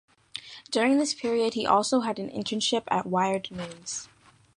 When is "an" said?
2.17-2.27